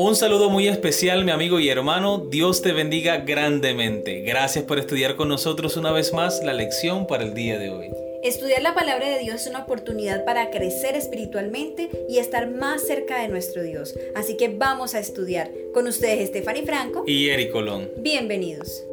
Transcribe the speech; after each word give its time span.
Un 0.00 0.14
saludo 0.14 0.48
muy 0.48 0.68
especial, 0.68 1.24
mi 1.24 1.32
amigo 1.32 1.58
y 1.58 1.68
hermano. 1.68 2.18
Dios 2.18 2.62
te 2.62 2.70
bendiga 2.70 3.16
grandemente. 3.16 4.20
Gracias 4.20 4.64
por 4.64 4.78
estudiar 4.78 5.16
con 5.16 5.28
nosotros 5.28 5.76
una 5.76 5.90
vez 5.90 6.12
más 6.12 6.40
la 6.44 6.52
lección 6.52 7.08
para 7.08 7.24
el 7.24 7.34
día 7.34 7.58
de 7.58 7.70
hoy. 7.70 7.90
Estudiar 8.22 8.62
la 8.62 8.76
palabra 8.76 9.08
de 9.08 9.18
Dios 9.18 9.40
es 9.40 9.48
una 9.48 9.64
oportunidad 9.64 10.24
para 10.24 10.50
crecer 10.50 10.94
espiritualmente 10.94 11.90
y 12.08 12.18
estar 12.18 12.48
más 12.48 12.86
cerca 12.86 13.20
de 13.20 13.26
nuestro 13.26 13.64
Dios. 13.64 13.96
Así 14.14 14.36
que 14.36 14.46
vamos 14.46 14.94
a 14.94 15.00
estudiar. 15.00 15.50
Con 15.74 15.88
ustedes, 15.88 16.28
Stephanie 16.28 16.62
Franco 16.62 17.02
y 17.04 17.30
Eric 17.30 17.50
Colón. 17.50 17.90
Bienvenidos. 17.98 18.84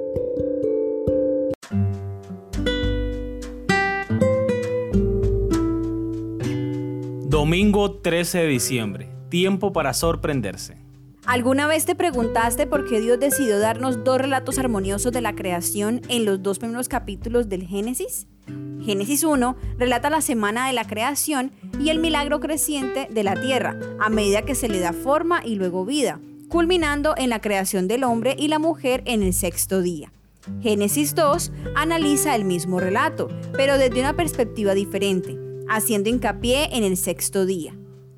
Domingo 7.27 7.99
13 7.99 8.39
de 8.39 8.47
diciembre. 8.47 9.09
Tiempo 9.29 9.71
para 9.71 9.93
sorprenderse. 9.93 10.84
¿Alguna 11.27 11.65
vez 11.65 11.85
te 11.85 11.95
preguntaste 11.95 12.67
por 12.67 12.87
qué 12.87 13.01
Dios 13.01 13.19
decidió 13.19 13.57
darnos 13.57 14.03
dos 14.03 14.19
relatos 14.19 14.59
armoniosos 14.59 15.11
de 15.11 15.21
la 15.21 15.33
creación 15.33 16.01
en 16.07 16.23
los 16.23 16.43
dos 16.43 16.59
primeros 16.59 16.87
capítulos 16.87 17.49
del 17.49 17.65
Génesis? 17.65 18.27
Génesis 18.85 19.23
1 19.23 19.57
relata 19.79 20.11
la 20.11 20.21
semana 20.21 20.67
de 20.67 20.73
la 20.73 20.85
creación 20.85 21.51
y 21.79 21.89
el 21.89 21.97
milagro 21.97 22.39
creciente 22.39 23.07
de 23.09 23.23
la 23.23 23.33
tierra, 23.33 23.75
a 23.99 24.09
medida 24.09 24.43
que 24.43 24.53
se 24.53 24.69
le 24.69 24.79
da 24.79 24.93
forma 24.93 25.43
y 25.43 25.55
luego 25.55 25.83
vida, 25.83 26.19
culminando 26.47 27.15
en 27.17 27.31
la 27.31 27.41
creación 27.41 27.87
del 27.87 28.03
hombre 28.03 28.35
y 28.37 28.47
la 28.47 28.59
mujer 28.59 29.01
en 29.07 29.23
el 29.23 29.33
sexto 29.33 29.81
día. 29.81 30.11
Génesis 30.61 31.15
2 31.15 31.51
analiza 31.75 32.35
el 32.35 32.45
mismo 32.45 32.79
relato, 32.79 33.29
pero 33.53 33.79
desde 33.79 33.99
una 33.99 34.15
perspectiva 34.15 34.75
diferente, 34.75 35.35
haciendo 35.67 36.07
hincapié 36.07 36.69
en 36.77 36.83
el 36.83 36.97
sexto 36.97 37.47
día. 37.47 37.73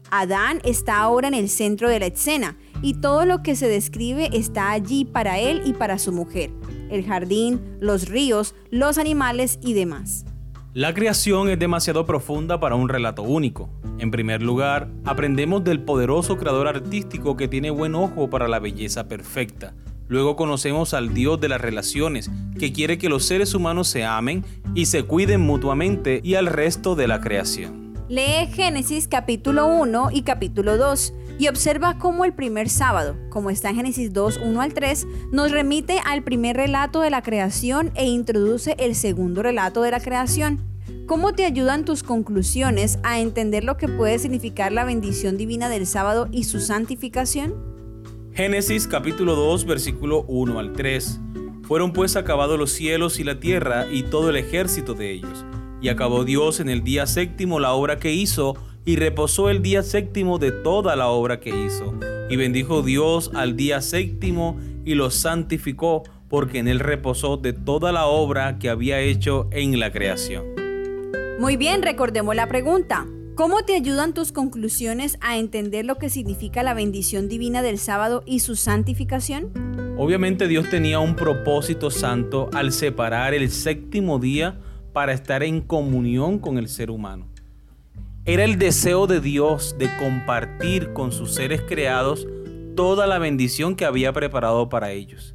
Adán 0.10 0.62
está 0.64 1.00
ahora 1.00 1.28
en 1.28 1.34
el 1.34 1.50
centro 1.50 1.90
de 1.90 2.00
la 2.00 2.08
escena 2.08 2.58
y 2.82 2.96
todo 2.96 3.26
lo 3.26 3.42
que 3.44 3.56
se 3.56 3.68
describe 3.68 4.30
está 4.34 4.72
allí 4.72 5.06
para 5.06 5.40
él 5.40 5.62
y 5.66 5.74
para 5.74 5.98
su 6.00 6.12
mujer, 6.12 6.52
el 6.90 7.06
jardín, 7.06 7.60
los 7.80 8.08
ríos, 8.08 8.56
los 8.70 8.98
animales 8.98 9.60
y 9.62 9.74
demás. 9.74 10.26
La 10.74 10.94
creación 10.94 11.50
es 11.50 11.58
demasiado 11.58 12.06
profunda 12.06 12.60
para 12.60 12.76
un 12.76 12.88
relato 12.88 13.24
único. 13.24 13.70
En 13.98 14.12
primer 14.12 14.44
lugar, 14.44 14.90
aprendemos 15.06 15.64
del 15.64 15.82
poderoso 15.82 16.38
creador 16.38 16.68
artístico 16.68 17.36
que 17.36 17.48
tiene 17.48 17.72
buen 17.72 17.96
ojo 17.96 18.30
para 18.30 18.48
la 18.48 18.60
belleza 18.60 19.08
perfecta. 19.08 19.74
Luego 20.08 20.36
conocemos 20.36 20.94
al 20.94 21.14
Dios 21.14 21.42
de 21.42 21.50
las 21.50 21.60
relaciones, 21.60 22.30
que 22.60 22.72
quiere 22.74 22.98
que 22.98 23.10
los 23.10 23.26
seres 23.26 23.56
humanos 23.56 23.88
se 23.88 24.06
amen 24.06 24.46
y 24.76 24.86
se 24.86 25.04
cuiden 25.04 25.42
mutuamente 25.42 26.22
y 26.24 26.36
al 26.36 26.46
resto 26.46 26.96
de 26.96 27.08
la 27.08 27.22
creación. 27.22 27.94
Lee 28.08 28.48
Génesis 28.54 29.08
capítulo 29.08 29.68
1 29.68 30.12
y 30.14 30.22
capítulo 30.22 30.78
2 30.78 31.14
y 31.40 31.48
observa 31.48 31.98
cómo 31.98 32.26
el 32.26 32.34
primer 32.34 32.70
sábado, 32.70 33.16
como 33.30 33.50
está 33.50 33.70
en 33.70 33.78
Génesis 33.78 34.14
2, 34.14 34.40
1 34.44 34.62
al 34.62 34.74
3, 34.74 35.08
nos 35.32 35.52
remite 35.52 36.00
al 36.06 36.24
primer 36.24 36.58
relato 36.58 37.02
de 37.02 37.10
la 37.10 37.22
creación 37.22 37.92
e 37.96 38.06
introduce 38.06 38.76
el 38.80 38.96
segundo 38.96 39.44
relato 39.44 39.82
de 39.82 39.92
la 39.92 40.00
creación. 40.00 40.60
¿Cómo 41.06 41.34
te 41.34 41.46
ayudan 41.46 41.86
tus 41.86 42.04
conclusiones 42.04 43.00
a 43.04 43.20
entender 43.20 43.64
lo 43.64 43.78
que 43.78 43.88
puede 43.88 44.20
significar 44.20 44.72
la 44.72 44.84
bendición 44.84 45.38
divina 45.38 45.70
del 45.70 45.86
sábado 45.86 46.28
y 46.32 46.44
su 46.44 46.60
santificación? 46.60 47.56
Génesis 48.34 48.88
capítulo 48.88 49.36
2, 49.36 49.66
versículo 49.66 50.24
1 50.28 50.60
al 50.60 50.74
3. 50.74 51.22
Fueron 51.64 51.94
pues 51.94 52.16
acabados 52.16 52.58
los 52.58 52.72
cielos 52.72 53.20
y 53.20 53.24
la 53.24 53.40
tierra 53.40 53.88
y 53.92 54.04
todo 54.04 54.30
el 54.30 54.38
ejército 54.38 54.94
de 54.94 55.12
ellos 55.12 55.46
y 55.82 55.90
acabó 55.90 56.24
Dios 56.26 56.60
en 56.60 56.70
el 56.70 56.84
día 56.84 57.06
séptimo 57.06 57.60
la 57.60 57.74
obra 57.74 57.98
que 57.98 58.14
hizo, 58.14 58.56
y 58.88 58.96
reposó 58.96 59.50
el 59.50 59.62
día 59.62 59.84
séptimo 59.84 60.40
de 60.40 60.54
toda 60.54 60.96
la 60.96 61.10
obra 61.10 61.42
que 61.42 61.50
hizo. 61.50 61.94
Y 62.30 62.38
bendijo 62.38 62.82
Dios 62.82 63.30
al 63.34 63.58
día 63.58 63.82
séptimo 63.82 64.58
y 64.86 64.96
lo 64.96 65.12
santificó, 65.12 66.04
porque 66.30 66.60
en 66.60 66.70
él 66.70 66.80
reposó 66.80 67.36
de 67.36 67.52
toda 67.52 67.92
la 67.92 68.06
obra 68.06 68.60
que 68.60 68.70
había 68.70 69.02
hecho 69.02 69.50
en 69.52 69.78
la 69.78 69.92
creación. 69.92 70.46
Muy 71.38 71.58
bien, 71.58 71.82
recordemos 71.82 72.34
la 72.34 72.48
pregunta. 72.48 73.06
¿Cómo 73.36 73.66
te 73.66 73.76
ayudan 73.76 74.14
tus 74.14 74.32
conclusiones 74.32 75.18
a 75.20 75.38
entender 75.38 75.86
lo 75.86 75.98
que 75.98 76.10
significa 76.10 76.64
la 76.64 76.74
bendición 76.74 77.28
divina 77.28 77.62
del 77.62 77.80
sábado 77.80 78.24
y 78.26 78.40
su 78.40 78.56
santificación? 78.56 79.52
Obviamente 79.98 80.48
Dios 80.48 80.70
tenía 80.70 81.00
un 81.00 81.18
propósito 81.18 81.92
santo 81.92 82.50
al 82.54 82.72
separar 82.72 83.34
el 83.34 83.52
séptimo 83.52 84.18
día 84.18 84.62
para 84.94 85.12
estar 85.12 85.44
en 85.44 85.60
comunión 85.60 86.40
con 86.40 86.58
el 86.58 86.70
ser 86.70 86.90
humano. 86.90 87.28
Era 88.30 88.44
el 88.44 88.60
deseo 88.60 89.08
de 89.08 89.22
Dios 89.22 89.78
de 89.80 89.88
compartir 89.96 90.92
con 90.92 91.14
sus 91.14 91.34
seres 91.34 91.62
creados 91.62 92.28
toda 92.76 93.08
la 93.08 93.20
bendición 93.20 93.74
que 93.74 93.86
había 93.86 94.12
preparado 94.12 94.68
para 94.68 94.92
ellos. 94.92 95.34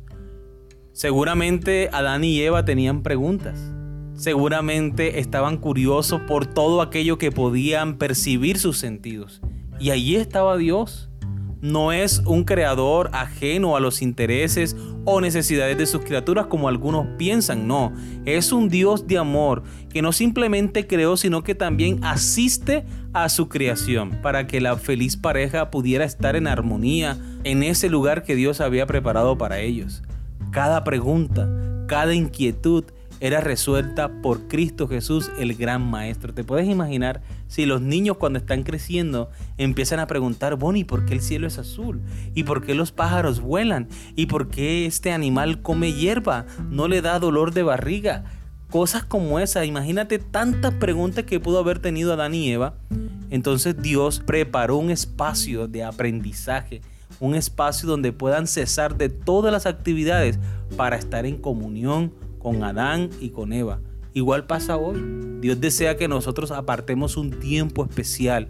Seguramente 0.93 1.89
Adán 1.91 2.23
y 2.23 2.39
Eva 2.43 2.67
tenían 2.67 3.03
preguntas. 3.03 3.59
Seguramente 4.13 5.21
estaban 5.21 5.57
curiosos 5.57 6.21
por 6.29 6.45
todo 6.45 6.83
aquello 6.83 7.17
que 7.17 7.33
podían 7.33 7.97
percibir 7.97 8.59
sus 8.59 8.77
sentidos. 8.77 9.41
Y 9.81 9.89
allí 9.89 10.17
estaba 10.17 10.59
Dios 10.59 11.09
no 11.63 11.93
es 11.93 12.19
un 12.27 12.43
creador 12.45 13.09
ajeno 13.13 13.77
a 13.77 13.81
los 13.81 14.03
intereses 14.03 14.77
o 15.05 15.21
necesidades 15.21 15.79
de 15.79 15.87
sus 15.87 16.03
criaturas 16.03 16.47
como 16.47 16.69
algunos 16.69 17.07
piensan, 17.17 17.67
no, 17.67 17.93
es 18.25 18.53
un 18.53 18.69
Dios 18.69 19.07
de 19.07 19.17
amor 19.17 19.63
que 19.89 20.03
no 20.03 20.13
simplemente 20.13 20.87
creó, 20.87 21.17
sino 21.17 21.43
que 21.43 21.55
también 21.55 22.05
asiste 22.05 22.85
a 23.13 23.29
su 23.29 23.49
creación 23.49 24.11
para 24.23 24.47
que 24.47 24.61
la 24.61 24.77
feliz 24.77 25.17
pareja 25.17 25.71
pudiera 25.71 26.05
estar 26.05 26.35
en 26.35 26.49
armonía 26.49 27.17
en 27.45 27.63
ese 27.63 27.89
lugar 27.89 28.25
que 28.25 28.35
Dios 28.35 28.61
había 28.61 28.87
preparado 28.87 29.39
para 29.39 29.61
ellos. 29.61 30.03
Cada 30.51 30.83
pregunta, 30.83 31.49
cada 31.87 32.15
inquietud, 32.15 32.85
era 33.23 33.41
resuelta 33.41 34.21
por 34.21 34.49
Cristo 34.49 34.89
Jesús, 34.89 35.31
el 35.39 35.55
gran 35.55 35.89
Maestro. 35.89 36.35
¿Te 36.35 36.43
puedes 36.43 36.69
imaginar 36.69 37.23
si 37.47 37.67
los 37.67 37.81
niños 37.81 38.17
cuando 38.17 38.41
están 38.41 38.65
creciendo 38.65 39.31
empiezan 39.59 40.01
a 40.01 40.09
preguntar, 40.09 40.57
Bonnie, 40.57 40.85
¿por 40.85 41.07
qué 41.07 41.15
el 41.15 41.21
cielo 41.21 41.47
es 41.47 41.57
azul? 41.57 42.03
¿Y 42.35 42.43
por 42.43 42.67
qué 42.67 42.75
los 42.75 42.91
pájaros 42.91 43.41
vuelan? 43.41 43.87
¿Y 44.17 44.27
por 44.27 44.49
qué 44.49 44.87
este 44.87 45.13
animal 45.13 45.63
come 45.63 45.93
hierba? 45.93 46.47
¿No 46.69 46.89
le 46.89 47.01
da 47.01 47.21
dolor 47.21 47.55
de 47.55 47.63
barriga? 47.63 48.25
Cosas 48.71 49.05
como 49.05 49.39
esa, 49.39 49.65
imagínate 49.65 50.19
tantas 50.19 50.75
preguntas 50.75 51.25
que 51.25 51.39
pudo 51.39 51.61
haber 51.61 51.79
tenido 51.79 52.13
Adán 52.13 52.35
y 52.35 52.51
Eva. 52.51 52.75
Entonces 53.31 53.81
Dios 53.81 54.19
preparó 54.19 54.79
un 54.79 54.91
espacio 54.91 55.69
de 55.69 55.85
aprendizaje, 55.85 56.81
un 57.21 57.37
espacio 57.37 57.89
donde 57.89 58.11
puedan 58.11 58.49
cesar 58.49 58.97
de 58.97 59.11
todas 59.11 59.53
las 59.53 59.67
actividades 59.67 60.41
para 60.77 60.97
estar 60.97 61.25
en 61.25 61.37
comunión 61.37 62.13
con 62.43 62.65
Adán 62.65 63.09
y 63.21 63.31
con 63.31 63.53
Eva. 63.53 63.81
Igual 64.15 64.47
pasa 64.47 64.77
hoy. 64.77 65.01
Dios 65.41 65.61
desea 65.61 65.97
que 65.97 66.09
nosotros 66.09 66.51
apartemos 66.51 67.17
un 67.17 67.31
tiempo 67.31 67.85
especial 67.85 68.49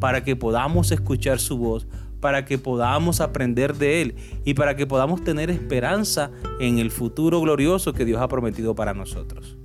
para 0.00 0.24
que 0.24 0.34
podamos 0.34 0.90
escuchar 0.90 1.38
su 1.38 1.58
voz, 1.58 1.86
para 2.20 2.44
que 2.44 2.58
podamos 2.58 3.20
aprender 3.20 3.74
de 3.74 4.02
Él 4.02 4.16
y 4.44 4.54
para 4.54 4.76
que 4.76 4.86
podamos 4.86 5.22
tener 5.22 5.50
esperanza 5.50 6.30
en 6.58 6.78
el 6.78 6.90
futuro 6.90 7.40
glorioso 7.40 7.92
que 7.92 8.04
Dios 8.04 8.20
ha 8.20 8.28
prometido 8.28 8.74
para 8.74 8.94
nosotros. 8.94 9.56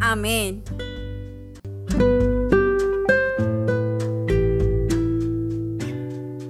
Amén. 0.00 0.62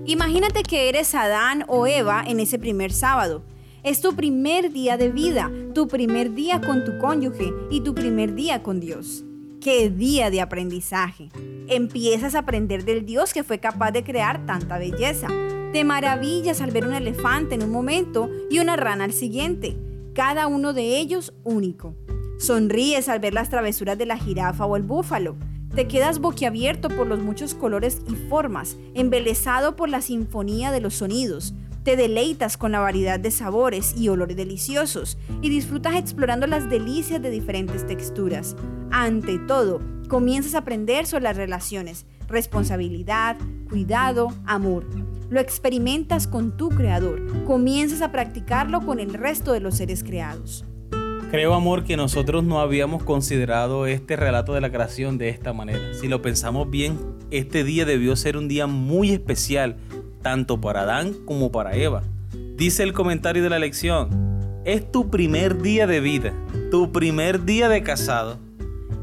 Imagínate 0.07 0.63
que 0.63 0.89
eres 0.89 1.15
Adán 1.15 1.65
o 1.69 1.87
Eva 1.87 2.25
en 2.27 2.41
ese 2.41 2.59
primer 2.59 2.93
sábado 2.93 3.43
es 3.89 4.03
tu 4.03 4.15
primer 4.15 4.71
día 4.71 4.99
de 4.99 5.09
vida, 5.09 5.51
tu 5.73 5.89
primer 5.89 6.35
día 6.35 6.61
con 6.61 6.85
tu 6.85 6.99
cónyuge 6.99 7.55
y 7.71 7.81
tu 7.81 7.95
primer 7.95 8.35
día 8.35 8.63
con 8.63 8.81
Dios. 8.81 9.25
¡Qué 9.63 9.89
día 9.89 10.29
de 10.29 10.43
aprendizaje! 10.43 11.31
Empiezas 11.69 12.35
a 12.35 12.41
aprender 12.41 12.85
del 12.85 13.07
Dios 13.07 13.33
que 13.33 13.45
fue 13.45 13.61
capaz 13.61 13.93
de 13.93 14.05
crear 14.05 14.45
tanta 14.45 14.77
belleza. 14.77 15.29
Te 15.73 15.85
maravillas 15.85 16.61
al 16.61 16.71
ver 16.71 16.87
un 16.87 16.93
elefante 16.93 17.55
en 17.55 17.63
un 17.63 17.71
momento 17.71 18.29
y 18.51 18.59
una 18.59 18.77
rana 18.77 19.05
al 19.05 19.15
siguiente, 19.15 19.79
cada 20.13 20.49
uno 20.49 20.75
de 20.75 20.99
ellos 20.99 21.33
único. 21.43 21.95
Sonríes 22.39 23.09
al 23.09 23.21
ver 23.21 23.33
las 23.33 23.49
travesuras 23.49 23.97
de 23.97 24.05
la 24.05 24.19
jirafa 24.19 24.67
o 24.67 24.77
el 24.77 24.83
búfalo. 24.83 25.37
Te 25.75 25.89
quedas 25.89 26.19
boquiabierto 26.19 26.91
por 26.91 27.07
los 27.07 27.21
muchos 27.21 27.55
colores 27.55 28.03
y 28.07 28.17
formas, 28.29 28.77
embelesado 28.93 29.77
por 29.77 29.89
la 29.89 30.03
sinfonía 30.03 30.73
de 30.73 30.81
los 30.81 30.95
sonidos, 30.95 31.55
te 31.89 31.97
deleitas 31.97 32.59
con 32.59 32.73
la 32.73 32.81
variedad 32.81 33.19
de 33.19 33.31
sabores 33.31 33.95
y 33.97 34.11
olores 34.11 34.37
deliciosos 34.37 35.17
y 35.41 35.49
disfrutas 35.49 35.95
explorando 35.95 36.47
las 36.47 36.69
delicias 36.69 37.23
de 37.23 37.31
diferentes 37.31 37.87
texturas. 37.87 38.57
Ante 38.91 39.39
todo, 39.39 39.81
comienzas 40.07 40.55
a 40.55 40.59
aprender 40.59 41.07
sobre 41.07 41.25
las 41.25 41.39
relaciones, 41.39 42.05
responsabilidad, 42.29 43.39
cuidado, 43.71 44.29
amor. 44.45 44.85
Lo 45.31 45.41
experimentas 45.41 46.27
con 46.27 46.59
tu 46.59 46.69
creador, 46.69 47.25
comienzas 47.47 48.03
a 48.03 48.13
practicarlo 48.13 48.83
con 48.83 49.01
el 49.01 49.15
resto 49.15 49.55
de 49.55 49.61
los 49.61 49.79
seres 49.79 50.05
creados. 50.05 50.67
Creo, 51.31 51.55
amor, 51.55 51.85
que 51.85 51.97
nosotros 51.97 52.45
no 52.45 52.61
habíamos 52.61 53.03
considerado 53.03 53.87
este 53.87 54.17
relato 54.17 54.53
de 54.53 54.61
la 54.61 54.71
creación 54.71 55.17
de 55.17 55.31
esta 55.31 55.55
manera. 55.55 55.95
Si 55.95 56.07
lo 56.07 56.21
pensamos 56.21 56.69
bien, 56.71 56.99
este 57.31 57.65
día 57.65 57.87
debió 57.87 58.15
ser 58.17 58.37
un 58.37 58.47
día 58.47 58.67
muy 58.67 59.11
especial 59.11 59.77
tanto 60.29 60.61
para 60.61 60.83
Adán 60.83 61.15
como 61.25 61.51
para 61.51 61.75
Eva. 61.75 62.03
Dice 62.59 62.83
el 62.83 62.93
comentario 62.93 63.43
de 63.43 63.49
la 63.49 63.59
lección, 63.59 64.11
es 64.67 64.93
tu 64.93 65.09
primer 65.09 65.63
día 65.63 65.87
de 65.87 66.01
vida, 66.01 66.35
tu 66.71 66.93
primer 66.93 67.47
día 67.47 67.71
de 67.71 67.83
casado 67.83 68.37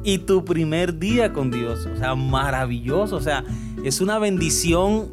y 0.03 0.19
tu 0.19 0.45
primer 0.45 0.99
día 0.99 1.33
con 1.33 1.49
Dios. 1.49 1.87
O 1.87 1.97
sea, 1.97 2.13
maravilloso, 2.13 3.15
o 3.15 3.21
sea, 3.21 3.43
es 3.83 4.01
una 4.01 4.19
bendición 4.19 5.09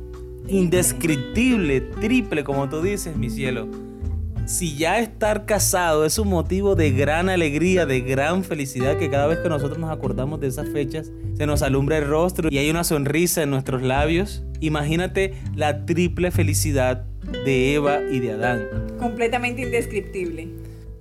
indescriptible, 0.49 1.81
triple, 1.81 2.45
como 2.45 2.69
tú 2.69 2.83
dices, 2.83 3.17
mi 3.17 3.31
cielo 3.31 3.67
si 4.53 4.77
ya 4.77 4.99
estar 4.99 5.47
casado 5.47 6.05
es 6.05 6.19
un 6.19 6.29
motivo 6.29 6.75
de 6.75 6.91
gran 6.91 7.31
alegría, 7.31 7.87
de 7.87 8.03
gran 8.03 8.45
felicidad, 8.45 8.99
que 8.99 9.09
cada 9.09 9.27
vez 9.27 9.39
que 9.39 9.49
nosotros 9.49 9.79
nos 9.79 9.91
acordamos 9.91 10.41
de 10.41 10.49
esas 10.49 10.69
fechas, 10.69 11.11
se 11.35 11.47
nos 11.47 11.63
alumbra 11.63 11.97
el 11.97 12.07
rostro 12.07 12.51
y 12.51 12.59
hay 12.59 12.69
una 12.69 12.85
sonrisa 12.85 13.43
en 13.43 13.51
nuestros 13.51 13.81
labios, 13.83 14.45
imagínate 14.61 15.33
la 15.57 15.87
triple 15.87 16.31
felicidad 16.31 17.07
de 17.47 17.75
Eva 17.75 18.01
y 18.11 18.21
de 18.21 18.33
Adán. 18.33 18.69
Completamente 18.99 19.63
indescriptible. 19.63 20.49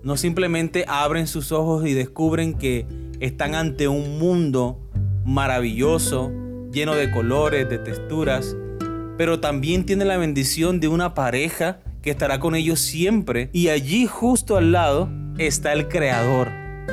No 0.02 0.16
simplemente 0.16 0.86
abren 0.88 1.28
sus 1.28 1.52
ojos 1.52 1.86
y 1.86 1.94
descubren 1.94 2.54
que 2.54 2.86
están 3.20 3.54
ante 3.54 3.90
un 3.90 4.18
mundo 4.18 4.80
maravilloso, 5.26 6.32
lleno 6.72 6.96
de 6.96 7.12
colores, 7.12 7.70
de 7.70 7.80
texturas, 7.80 8.56
pero 9.18 9.42
también 9.42 9.86
tienen 9.86 10.08
la 10.08 10.18
bendición 10.18 10.80
de 10.80 10.88
una 10.88 11.14
pareja 11.14 11.82
que 12.02 12.12
estará 12.12 12.40
con 12.40 12.56
ellos 12.56 12.80
siempre. 12.80 13.50
Y 13.54 13.70
allí 13.70 14.08
justo 14.08 14.58
al 14.58 14.72
lado 14.72 15.10
está 15.38 15.74
el 15.74 15.88
Creador. 15.88 16.50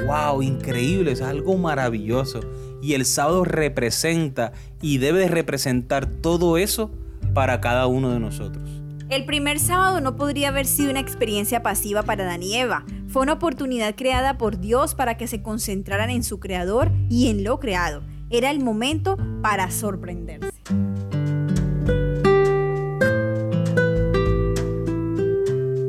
¡Wow! 0.06 0.42
Increíble, 0.42 1.12
es 1.12 1.22
algo 1.22 1.56
maravilloso. 1.56 2.40
Y 2.82 2.94
el 2.94 3.04
sábado 3.04 3.44
representa 3.44 4.52
y 4.80 4.98
debe 4.98 5.28
representar 5.28 6.06
todo 6.06 6.58
eso 6.58 6.90
para 7.34 7.60
cada 7.60 7.86
uno 7.86 8.10
de 8.10 8.20
nosotros. 8.20 8.68
El 9.08 9.24
primer 9.24 9.58
sábado 9.58 10.02
no 10.02 10.16
podría 10.16 10.48
haber 10.48 10.66
sido 10.66 10.90
una 10.90 11.00
experiencia 11.00 11.62
pasiva 11.62 12.02
para 12.02 12.24
Dan 12.24 12.42
y 12.42 12.56
Eva. 12.56 12.84
Fue 13.08 13.22
una 13.22 13.34
oportunidad 13.34 13.94
creada 13.96 14.36
por 14.36 14.60
Dios 14.60 14.94
para 14.94 15.16
que 15.16 15.26
se 15.26 15.40
concentraran 15.40 16.10
en 16.10 16.22
su 16.22 16.40
creador 16.40 16.92
y 17.08 17.28
en 17.28 17.42
lo 17.42 17.58
creado. 17.58 18.02
Era 18.28 18.50
el 18.50 18.60
momento 18.60 19.16
para 19.40 19.70
sorprenderse. 19.70 20.47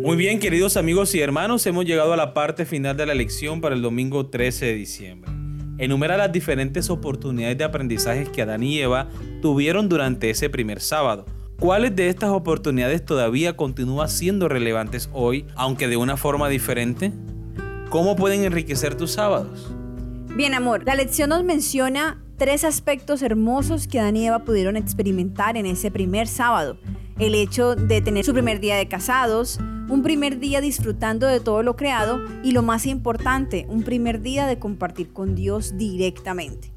Muy 0.10 0.18
bien, 0.18 0.40
queridos 0.40 0.76
amigos 0.76 1.14
y 1.14 1.22
hermanos, 1.22 1.68
hemos 1.68 1.86
llegado 1.86 2.14
a 2.14 2.18
la 2.18 2.34
parte 2.34 2.66
final 2.66 2.98
de 2.98 3.06
la 3.06 3.14
lección 3.14 3.62
para 3.62 3.76
el 3.76 3.84
domingo 3.84 4.26
13 4.26 4.66
de 4.66 4.74
diciembre. 4.74 5.32
Enumera 5.78 6.18
las 6.18 6.32
diferentes 6.32 6.90
oportunidades 6.90 7.60
de 7.60 7.64
aprendizaje 7.64 8.24
que 8.24 8.42
Adán 8.42 8.64
y 8.64 8.80
Eva 8.80 9.08
tuvieron 9.44 9.88
durante 9.88 10.32
ese 10.32 10.50
primer 10.50 10.82
sábado. 10.82 11.28
¿Cuáles 11.60 11.96
de 11.96 12.10
estas 12.10 12.32
oportunidades 12.32 13.06
todavía 13.06 13.56
continúan 13.56 14.10
siendo 14.10 14.50
relevantes 14.50 15.12
hoy, 15.14 15.46
aunque 15.54 15.88
de 15.88 15.98
una 15.98 16.18
forma 16.18 16.50
diferente? 16.50 17.12
¿Cómo 17.92 18.16
pueden 18.16 18.46
enriquecer 18.46 18.96
tus 18.96 19.12
sábados? 19.12 19.72
Bien, 20.36 20.56
amor, 20.56 20.86
la 20.88 20.96
lección 20.96 21.30
nos 21.30 21.44
menciona 21.44 22.20
tres 22.36 22.64
aspectos 22.64 23.22
hermosos 23.22 23.88
que 23.88 24.00
Adán 24.00 24.18
y 24.18 24.26
Eva 24.26 24.40
pudieron 24.40 24.76
experimentar 24.76 25.56
en 25.56 25.68
ese 25.68 25.92
primer 25.92 26.28
sábado. 26.28 26.80
El 27.20 27.36
hecho 27.36 27.76
de 27.76 28.02
tener 28.02 28.26
su 28.26 28.34
primer 28.34 28.60
día 28.60 28.76
de 28.76 28.88
casados, 28.88 29.60
un 29.90 30.04
primer 30.04 30.40
día 30.40 30.62
disfrutando 30.62 31.28
de 31.28 31.40
todo 31.40 31.64
lo 31.64 31.76
creado 31.76 32.20
y 32.44 32.52
lo 32.52 32.62
más 32.62 32.86
importante, 32.86 33.66
un 33.70 33.84
primer 33.84 34.22
día 34.22 34.46
de 34.46 34.60
compartir 34.60 35.12
con 35.12 35.36
Dios 35.36 35.78
directamente. 35.78 36.72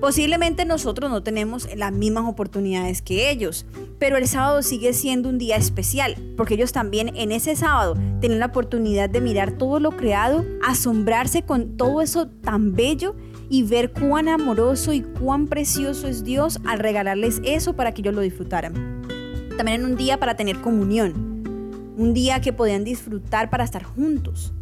Posiblemente 0.00 0.66
nosotros 0.66 1.10
no 1.10 1.22
tenemos 1.22 1.68
las 1.74 1.90
mismas 1.92 2.24
oportunidades 2.26 3.00
que 3.00 3.30
ellos, 3.30 3.64
pero 3.98 4.18
el 4.18 4.28
sábado 4.28 4.62
sigue 4.62 4.92
siendo 4.92 5.28
un 5.30 5.38
día 5.38 5.56
especial, 5.56 6.16
porque 6.36 6.54
ellos 6.54 6.72
también 6.72 7.16
en 7.16 7.32
ese 7.32 7.56
sábado 7.56 7.96
tienen 8.20 8.38
la 8.38 8.46
oportunidad 8.46 9.08
de 9.08 9.22
mirar 9.22 9.52
todo 9.52 9.80
lo 9.80 9.96
creado, 9.96 10.44
asombrarse 10.62 11.42
con 11.42 11.78
todo 11.78 12.02
eso 12.02 12.26
tan 12.28 12.74
bello 12.74 13.16
y 13.48 13.62
ver 13.62 13.92
cuán 13.92 14.28
amoroso 14.28 14.92
y 14.92 15.00
cuán 15.00 15.46
precioso 15.46 16.08
es 16.08 16.24
Dios 16.24 16.58
al 16.66 16.78
regalarles 16.78 17.40
eso 17.44 17.74
para 17.74 17.92
que 17.92 18.02
ellos 18.02 18.14
lo 18.14 18.20
disfrutaran. 18.20 18.74
También 19.56 19.80
en 19.80 19.86
un 19.86 19.96
día 19.96 20.20
para 20.20 20.36
tener 20.36 20.60
comunión, 20.60 21.25
un 21.96 22.14
día 22.14 22.40
que 22.40 22.52
podían 22.52 22.84
disfrutar 22.84 23.50
para 23.50 23.64
estar 23.64 23.82
juntos. 23.82 24.52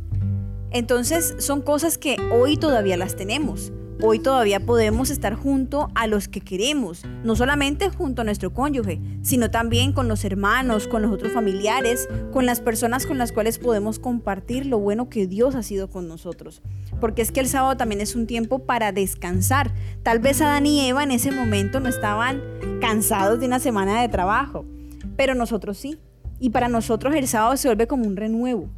Entonces 0.71 1.37
son 1.39 1.63
cosas 1.63 1.99
que 1.99 2.17
hoy 2.33 2.57
todavía 2.57 2.97
las 2.97 3.17
tenemos. 3.17 3.73
Hoy 4.03 4.19
todavía 4.19 4.59
podemos 4.67 5.09
estar 5.09 5.35
junto 5.35 5.89
a 5.95 6.09
los 6.09 6.27
que 6.27 6.41
queremos, 6.41 7.05
no 7.23 7.37
solamente 7.37 7.91
junto 7.91 8.23
a 8.23 8.25
nuestro 8.25 8.53
cónyuge, 8.53 9.01
sino 9.23 9.53
también 9.53 9.93
con 9.93 10.09
los 10.09 10.25
hermanos, 10.25 10.89
con 10.89 11.03
los 11.03 11.13
otros 11.13 11.33
familiares, 11.33 12.09
con 12.33 12.45
las 12.45 12.61
personas 12.61 13.07
con 13.07 13.19
las 13.19 13.31
cuales 13.31 13.59
podemos 13.59 14.01
compartir 14.01 14.67
lo 14.67 14.81
bueno 14.81 15.09
que 15.09 15.29
Dios 15.29 15.55
ha 15.55 15.63
sido 15.63 15.89
con 15.89 16.09
nosotros. 16.09 16.61
Porque 17.01 17.23
es 17.23 17.31
que 17.31 17.41
el 17.41 17.47
sábado 17.47 17.77
también 17.77 18.01
es 18.01 18.17
un 18.17 18.27
tiempo 18.27 18.67
para 18.67 18.91
descansar. 18.91 19.73
Tal 20.03 20.19
vez 20.19 20.41
Adán 20.41 20.67
y 20.67 20.87
Eva 20.89 21.05
en 21.05 21.13
ese 21.13 21.31
momento 21.31 21.79
no 21.79 21.89
estaban 21.89 22.43
cansados 22.81 23.39
de 23.39 23.47
una 23.47 23.61
semana 23.61 24.03
de 24.03 24.09
trabajo, 24.09 24.67
pero 25.17 25.35
nosotros 25.37 25.79
sí. 25.79 25.99
Y 26.39 26.51
para 26.51 26.69
nosotros 26.69 27.15
el 27.15 27.29
sábado 27.29 27.57
se 27.57 27.69
vuelve 27.69 27.87
como 27.87 28.07
un 28.07 28.17
renuevo, 28.17 28.69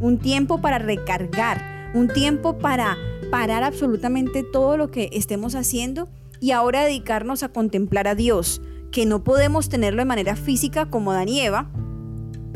un 0.00 0.18
tiempo 0.18 0.60
para 0.60 0.78
recargar, 0.78 1.90
un 1.94 2.08
tiempo 2.08 2.58
para 2.58 2.96
parar 3.30 3.62
absolutamente 3.62 4.42
todo 4.42 4.76
lo 4.76 4.90
que 4.90 5.08
estemos 5.12 5.54
haciendo 5.54 6.08
y 6.40 6.50
ahora 6.50 6.84
dedicarnos 6.84 7.42
a 7.42 7.48
contemplar 7.48 8.06
a 8.08 8.14
Dios, 8.14 8.60
que 8.92 9.06
no 9.06 9.24
podemos 9.24 9.68
tenerlo 9.68 10.00
de 10.00 10.06
manera 10.06 10.36
física 10.36 10.86
como 10.86 11.12
Dan 11.12 11.28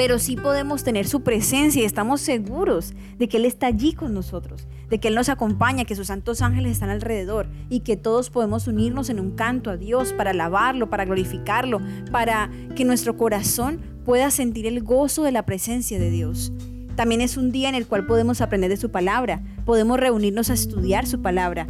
pero 0.01 0.19
sí 0.19 0.35
podemos 0.35 0.83
tener 0.83 1.06
su 1.06 1.23
presencia 1.23 1.83
y 1.83 1.85
estamos 1.85 2.23
seguros 2.23 2.95
de 3.19 3.29
que 3.29 3.37
Él 3.37 3.45
está 3.45 3.67
allí 3.67 3.93
con 3.93 4.15
nosotros, 4.15 4.67
de 4.89 4.99
que 4.99 5.09
Él 5.09 5.15
nos 5.15 5.29
acompaña, 5.29 5.85
que 5.85 5.95
sus 5.95 6.06
santos 6.06 6.41
ángeles 6.41 6.73
están 6.73 6.89
alrededor 6.89 7.49
y 7.69 7.81
que 7.81 7.99
todos 7.99 8.31
podemos 8.31 8.67
unirnos 8.67 9.11
en 9.11 9.21
un 9.21 9.33
canto 9.33 9.69
a 9.69 9.77
Dios 9.77 10.15
para 10.15 10.31
alabarlo, 10.31 10.89
para 10.89 11.05
glorificarlo, 11.05 11.83
para 12.11 12.51
que 12.75 12.87
nuestro 12.87 13.19
corazón 13.19 13.81
pueda 14.05 14.31
sentir 14.31 14.67
el 14.67 14.82
gozo 14.82 15.23
de 15.23 15.32
la 15.32 15.44
presencia 15.44 15.99
de 15.99 16.11
Dios. 16.11 16.52
También 16.97 17.20
es 17.20 17.37
un 17.37 17.52
día 17.52 17.69
en 17.69 17.75
el 17.75 17.87
cual 17.87 18.06
podemos 18.06 18.41
aprender 18.41 18.70
de 18.70 18.76
su 18.76 18.91
palabra, 18.91 19.43
podemos 19.64 19.99
reunirnos 19.99 20.50
a 20.50 20.55
estudiar 20.55 21.06
su 21.06 21.23
palabra, 21.23 21.67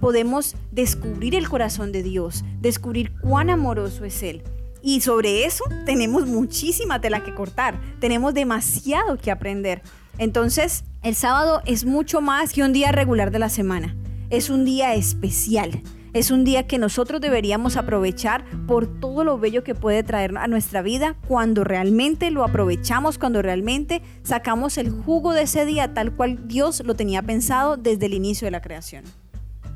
podemos 0.00 0.56
descubrir 0.72 1.34
el 1.34 1.48
corazón 1.48 1.92
de 1.92 2.02
Dios, 2.02 2.44
descubrir 2.60 3.12
cuán 3.20 3.50
amoroso 3.50 4.04
es 4.04 4.22
Él 4.22 4.42
y 4.86 5.00
sobre 5.00 5.44
eso 5.44 5.64
tenemos 5.84 6.28
muchísima 6.28 7.00
tela 7.00 7.24
que 7.24 7.34
cortar, 7.34 7.80
tenemos 7.98 8.34
demasiado 8.34 9.18
que 9.18 9.32
aprender. 9.32 9.82
Entonces, 10.16 10.84
el 11.02 11.16
sábado 11.16 11.60
es 11.66 11.84
mucho 11.84 12.20
más 12.20 12.52
que 12.52 12.62
un 12.62 12.72
día 12.72 12.92
regular 12.92 13.32
de 13.32 13.40
la 13.40 13.48
semana, 13.48 13.96
es 14.30 14.48
un 14.48 14.64
día 14.64 14.94
especial. 14.94 15.82
Es 16.16 16.30
un 16.30 16.44
día 16.44 16.66
que 16.66 16.78
nosotros 16.78 17.20
deberíamos 17.20 17.76
aprovechar 17.76 18.46
por 18.66 18.86
todo 18.86 19.22
lo 19.22 19.38
bello 19.38 19.62
que 19.62 19.74
puede 19.74 20.02
traer 20.02 20.38
a 20.38 20.48
nuestra 20.48 20.80
vida 20.80 21.14
cuando 21.28 21.62
realmente 21.62 22.30
lo 22.30 22.42
aprovechamos, 22.42 23.18
cuando 23.18 23.42
realmente 23.42 24.00
sacamos 24.22 24.78
el 24.78 24.88
jugo 24.88 25.34
de 25.34 25.42
ese 25.42 25.66
día 25.66 25.92
tal 25.92 26.12
cual 26.12 26.48
Dios 26.48 26.82
lo 26.86 26.94
tenía 26.94 27.20
pensado 27.20 27.76
desde 27.76 28.06
el 28.06 28.14
inicio 28.14 28.46
de 28.46 28.50
la 28.50 28.62
creación. 28.62 29.04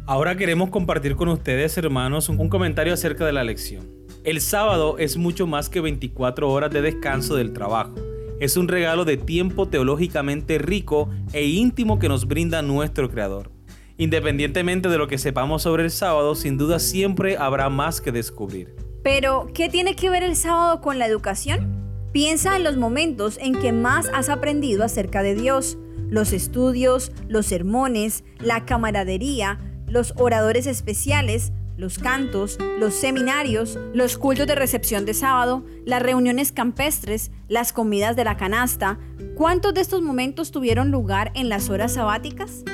Ahora 0.06 0.34
queremos 0.34 0.70
compartir 0.70 1.14
con 1.14 1.28
ustedes, 1.28 1.76
hermanos, 1.76 2.30
un 2.30 2.48
comentario 2.48 2.94
acerca 2.94 3.26
de 3.26 3.34
la 3.34 3.44
lección. 3.44 3.86
El 4.24 4.40
sábado 4.40 4.96
es 4.96 5.18
mucho 5.18 5.46
más 5.46 5.68
que 5.68 5.82
24 5.82 6.50
horas 6.50 6.70
de 6.70 6.80
descanso 6.80 7.36
del 7.36 7.52
trabajo. 7.52 7.96
Es 8.40 8.56
un 8.56 8.66
regalo 8.66 9.04
de 9.04 9.18
tiempo 9.18 9.68
teológicamente 9.68 10.56
rico 10.56 11.10
e 11.34 11.44
íntimo 11.44 11.98
que 11.98 12.08
nos 12.08 12.26
brinda 12.26 12.62
nuestro 12.62 13.10
Creador. 13.10 13.59
Independientemente 14.00 14.88
de 14.88 14.96
lo 14.96 15.08
que 15.08 15.18
sepamos 15.18 15.60
sobre 15.60 15.84
el 15.84 15.90
sábado, 15.90 16.34
sin 16.34 16.56
duda 16.56 16.78
siempre 16.78 17.36
habrá 17.36 17.68
más 17.68 18.00
que 18.00 18.10
descubrir. 18.10 18.74
Pero, 19.02 19.48
¿qué 19.52 19.68
tiene 19.68 19.94
que 19.94 20.08
ver 20.08 20.22
el 20.22 20.36
sábado 20.36 20.80
con 20.80 20.98
la 20.98 21.04
educación? 21.06 22.08
Piensa 22.10 22.56
en 22.56 22.64
los 22.64 22.78
momentos 22.78 23.36
en 23.42 23.60
que 23.60 23.72
más 23.72 24.08
has 24.14 24.30
aprendido 24.30 24.84
acerca 24.84 25.22
de 25.22 25.34
Dios, 25.34 25.76
los 26.08 26.32
estudios, 26.32 27.12
los 27.28 27.44
sermones, 27.44 28.24
la 28.38 28.64
camaradería, 28.64 29.58
los 29.86 30.14
oradores 30.16 30.66
especiales, 30.66 31.52
los 31.76 31.98
cantos, 31.98 32.56
los 32.78 32.94
seminarios, 32.94 33.78
los 33.92 34.16
cultos 34.16 34.46
de 34.46 34.54
recepción 34.54 35.04
de 35.04 35.12
sábado, 35.12 35.62
las 35.84 36.02
reuniones 36.02 36.52
campestres, 36.52 37.32
las 37.48 37.74
comidas 37.74 38.16
de 38.16 38.24
la 38.24 38.38
canasta, 38.38 38.98
¿cuántos 39.34 39.74
de 39.74 39.82
estos 39.82 40.00
momentos 40.00 40.52
tuvieron 40.52 40.90
lugar 40.90 41.32
en 41.34 41.50
las 41.50 41.68
horas 41.68 41.92
sabáticas? 41.92 42.64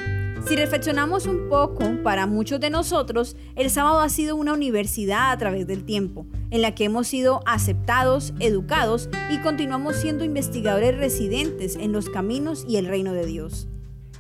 Si 0.46 0.54
reflexionamos 0.54 1.26
un 1.26 1.48
poco, 1.48 1.82
para 2.04 2.28
muchos 2.28 2.60
de 2.60 2.70
nosotros, 2.70 3.34
el 3.56 3.68
sábado 3.68 3.98
ha 3.98 4.08
sido 4.08 4.36
una 4.36 4.52
universidad 4.52 5.32
a 5.32 5.38
través 5.38 5.66
del 5.66 5.82
tiempo, 5.82 6.24
en 6.52 6.62
la 6.62 6.72
que 6.72 6.84
hemos 6.84 7.08
sido 7.08 7.40
aceptados, 7.46 8.32
educados 8.38 9.10
y 9.28 9.38
continuamos 9.38 9.96
siendo 9.96 10.24
investigadores 10.24 10.96
residentes 10.96 11.74
en 11.74 11.90
los 11.90 12.08
caminos 12.08 12.64
y 12.68 12.76
el 12.76 12.86
reino 12.86 13.12
de 13.12 13.26
Dios. 13.26 13.66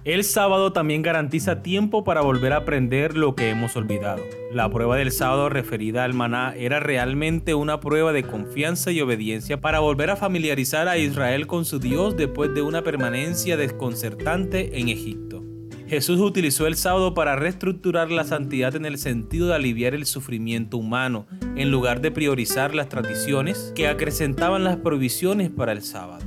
El 0.02 0.24
sábado 0.24 0.72
también 0.72 1.02
garantiza 1.02 1.62
tiempo 1.62 2.02
para 2.02 2.22
volver 2.22 2.54
a 2.54 2.58
aprender 2.58 3.16
lo 3.16 3.36
que 3.36 3.50
hemos 3.50 3.76
olvidado. 3.76 4.22
La 4.50 4.68
prueba 4.68 4.96
del 4.96 5.12
sábado 5.12 5.48
referida 5.48 6.02
al 6.02 6.14
maná 6.14 6.54
era 6.56 6.80
realmente 6.80 7.54
una 7.54 7.78
prueba 7.78 8.12
de 8.12 8.24
confianza 8.24 8.90
y 8.90 9.00
obediencia 9.00 9.60
para 9.60 9.78
volver 9.78 10.10
a 10.10 10.16
familiarizar 10.16 10.88
a 10.88 10.98
Israel 10.98 11.46
con 11.46 11.64
su 11.64 11.78
Dios 11.78 12.16
después 12.16 12.52
de 12.52 12.62
una 12.62 12.82
permanencia 12.82 13.56
desconcertante 13.56 14.80
en 14.80 14.88
Egipto. 14.88 15.55
Jesús 15.88 16.18
utilizó 16.18 16.66
el 16.66 16.76
sábado 16.76 17.14
para 17.14 17.36
reestructurar 17.36 18.10
la 18.10 18.24
santidad 18.24 18.74
en 18.74 18.86
el 18.86 18.98
sentido 18.98 19.46
de 19.46 19.54
aliviar 19.54 19.94
el 19.94 20.04
sufrimiento 20.04 20.78
humano, 20.78 21.26
en 21.54 21.70
lugar 21.70 22.00
de 22.00 22.10
priorizar 22.10 22.74
las 22.74 22.88
tradiciones 22.88 23.72
que 23.76 23.86
acrecentaban 23.86 24.64
las 24.64 24.78
provisiones 24.78 25.48
para 25.48 25.70
el 25.70 25.82
sábado. 25.82 26.24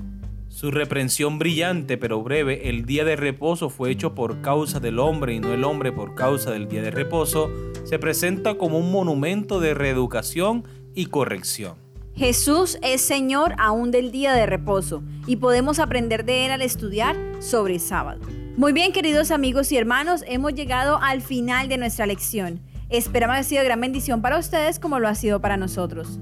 Su 0.48 0.72
reprensión 0.72 1.39
brillante 1.39 1.98
pero 1.98 2.24
breve, 2.24 2.70
el 2.70 2.86
día 2.86 3.04
de 3.04 3.18
reposo 3.18 3.70
fue 3.70 3.92
hecho 3.92 4.16
por 4.16 4.42
causa 4.42 4.80
del 4.80 4.98
hombre 4.98 5.34
y 5.34 5.42
no 5.42 5.54
el 5.54 5.66
hombre 5.66 5.92
por 5.92 6.16
causa 6.16 6.51
del 6.51 6.70
día 6.70 6.82
de 6.82 6.92
reposo, 6.92 7.51
se 7.84 8.00
presenta 8.00 8.56
como 8.56 8.78
un 8.78 8.92
monumento 8.94 9.60
de 9.60 9.74
reeducación 9.74 10.63
y 10.96 11.08
corrección. 11.08 11.75
Jesús 12.16 12.78
es 12.82 13.01
Señor 13.01 13.56
aún 13.58 13.92
del 13.92 14.12
día 14.12 14.34
de 14.34 14.46
reposo 14.46 15.04
y 15.28 15.36
podemos 15.36 15.80
aprender 15.80 16.24
de 16.24 16.46
Él 16.46 16.51
al 16.51 16.62
estudiar 16.62 17.18
sobre 17.39 17.75
el 17.75 17.80
sábado. 17.80 18.22
Muy 18.60 18.74
bien, 18.74 18.92
queridos 18.92 19.32
amigos 19.32 19.72
y 19.72 19.78
hermanos, 19.78 20.22
hemos 20.28 20.54
llegado 20.54 21.00
al 21.01 21.22
final 21.22 21.70
de 21.70 21.78
nuestra 21.78 22.06
lección. 22.06 22.60
Esperamos 22.89 23.36
que 23.36 23.39
haya 23.39 23.48
sido 23.48 23.62
de 23.62 23.68
gran 23.70 23.80
bendición 23.80 24.22
para 24.22 24.38
ustedes 24.38 24.80
como 24.80 25.00
lo 25.00 25.08
ha 25.08 25.16
sido 25.16 25.39
para 25.39 25.56
nosotros. 25.56 26.20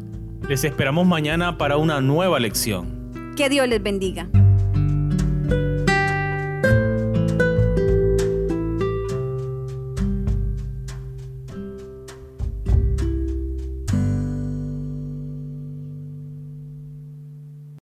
Les 0.47 0.63
esperamos 0.63 1.07
mañana 1.07 1.57
para 1.57 1.77
una 1.77 1.99
nueva 1.99 2.39
lección. 2.39 3.33
Que 3.35 3.49
Dios 3.49 3.67
les 3.67 3.81
bendiga. 3.81 4.29